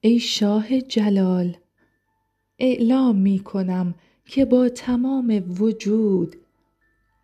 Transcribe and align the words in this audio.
ای 0.00 0.18
شاه 0.18 0.80
جلال 0.80 1.56
اعلام 2.58 3.16
می 3.16 3.38
کنم 3.38 3.94
که 4.24 4.44
با 4.44 4.68
تمام 4.68 5.44
وجود 5.60 6.36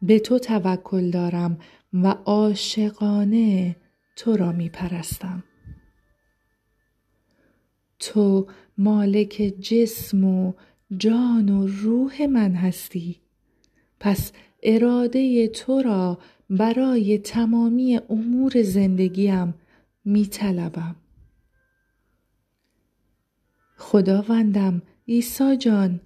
به 0.02 0.18
تو 0.18 0.38
توکل 0.38 1.10
دارم 1.10 1.58
و 1.92 2.06
عاشقانه 2.06 3.76
تو 4.16 4.36
را 4.36 4.52
می 4.52 4.68
پرستم. 4.68 5.44
تو 7.98 8.46
مالک 8.78 9.54
جسم 9.60 10.24
و 10.24 10.52
جان 10.96 11.48
و 11.48 11.66
روح 11.66 12.26
من 12.26 12.54
هستی. 12.54 13.16
پس 14.00 14.32
اراده 14.62 15.48
تو 15.48 15.82
را 15.82 16.18
برای 16.50 17.18
تمامی 17.18 18.00
امور 18.10 18.62
زندگیم 18.62 19.54
می 20.04 20.26
طلبم. 20.26 20.96
خداوندم 23.86 24.82
عیسی 25.08 25.56
جان 25.56 26.00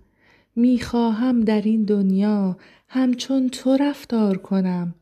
می 0.56 0.80
خواهم 0.80 1.40
در 1.40 1.62
این 1.62 1.84
دنیا 1.84 2.56
همچون 2.88 3.48
تو 3.48 3.76
رفتار 3.76 4.38
کنم. 4.38 4.94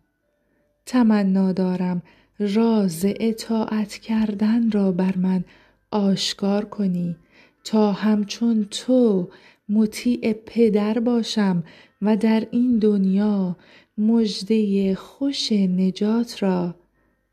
تمنا 0.87 1.53
دارم 1.53 2.03
راز 2.39 3.05
اطاعت 3.21 3.93
کردن 3.93 4.71
را 4.71 4.93
بر 4.93 5.17
من 5.17 5.45
آشکار 5.91 6.65
کنی. 6.65 7.17
تا 7.65 7.93
همچون 7.93 8.65
تو 8.71 9.29
مطیع 9.69 10.33
پدر 10.33 10.99
باشم 10.99 11.65
و 12.03 12.17
در 12.17 12.47
این 12.51 12.79
دنیا 12.79 13.57
مژده 13.99 14.95
خوش 14.95 15.53
نجات 15.53 16.43
را 16.43 16.75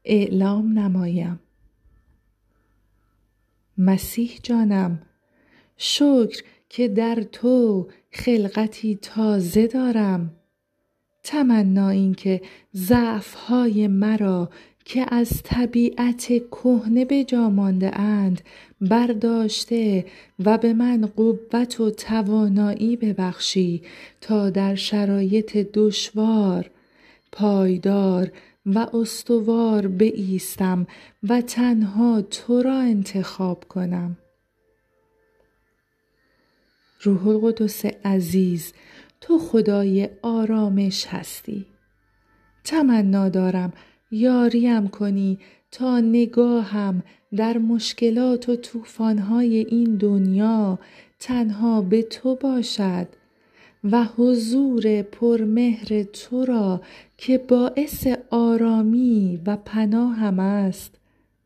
اعلام 0.05 0.80
نمایم. 0.80 1.40
مسیح 3.77 4.40
جانم 4.43 5.02
شکر 5.77 6.43
که 6.70 6.87
در 6.87 7.23
تو 7.31 7.87
خلقتی 8.12 8.99
تازه 9.01 9.68
دارم. 9.68 10.32
تمنا 11.23 11.90
این 11.90 12.13
که 12.13 12.41
ضعفهای 12.76 13.87
مرا 13.87 14.49
که 14.85 15.05
از 15.07 15.43
طبیعت 15.43 16.27
کهنه 16.51 17.05
به 17.05 17.23
جا 17.23 17.49
مانده 17.49 17.99
اند 17.99 18.41
برداشته 18.82 20.05
و 20.45 20.57
به 20.57 20.73
من 20.73 21.05
قوت 21.15 21.79
و 21.79 21.89
توانایی 21.89 22.95
ببخشی 22.95 23.82
تا 24.21 24.49
در 24.49 24.76
شرایط 24.76 25.57
دشوار 25.57 26.70
پایدار 27.32 28.32
و 28.65 28.79
استوار 28.93 29.87
بایستم 29.87 30.87
و 31.29 31.41
تنها 31.41 32.21
تو 32.21 32.62
را 32.62 32.79
انتخاب 32.79 33.63
کنم. 33.70 34.17
روح 37.05 37.27
القدس 37.27 37.85
عزیز 37.85 38.73
تو 39.21 39.39
خدای 39.39 40.09
آرامش 40.21 41.07
هستی. 41.07 41.65
تمنا 42.63 43.29
دارم 43.29 43.73
یاریم 44.11 44.87
کنی 44.87 45.39
تا 45.71 45.99
نگاهم 45.99 47.03
در 47.35 47.57
مشکلات 47.57 48.49
و 48.49 48.55
طوفان‌های 48.55 49.57
این 49.57 49.95
دنیا 49.95 50.79
تنها 51.20 51.81
به 51.81 52.01
تو 52.01 52.35
باشد 52.35 53.07
و 53.83 54.03
حضور 54.03 55.01
پرمهر 55.01 56.03
تو 56.03 56.45
را 56.45 56.81
که 57.17 57.37
باعث 57.37 58.07
آرامی 58.29 59.41
و 59.45 59.57
پناهم 59.57 60.39
است 60.39 60.95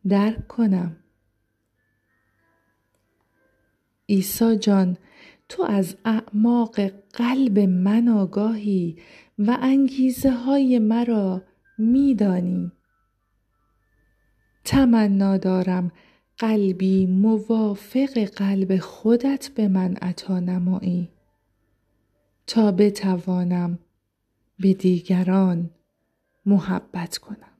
درک 0.07 0.47
کنم. 0.47 0.95
عیسی 4.09 4.55
جان 4.55 4.97
تو 5.49 5.63
از 5.63 5.95
اعماق 6.05 6.79
قلب 7.13 7.59
من 7.59 8.08
آگاهی 8.08 8.97
و 9.39 9.58
انگیزه 9.61 10.31
های 10.31 10.80
مرا 10.80 11.42
می 11.77 12.15
دانی 12.15 12.71
تمنا 14.64 15.37
دارم 15.37 15.92
قلبی 16.37 17.05
موافق 17.05 18.23
قلب 18.23 18.77
خودت 18.77 19.49
به 19.55 19.67
من 19.67 19.95
عطا 19.95 20.39
نمایی. 20.39 21.09
تا 22.48 22.71
بتوانم 22.71 23.80
به 24.59 24.73
دیگران 24.73 25.69
محبت 26.45 27.17
کنم. 27.17 27.58